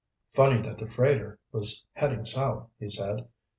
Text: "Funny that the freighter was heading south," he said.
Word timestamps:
"Funny 0.33 0.59
that 0.63 0.79
the 0.79 0.89
freighter 0.89 1.37
was 1.51 1.85
heading 1.93 2.25
south," 2.25 2.67
he 2.79 2.89
said. 2.89 3.27